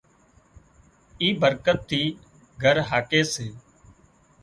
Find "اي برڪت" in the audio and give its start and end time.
1.21-1.77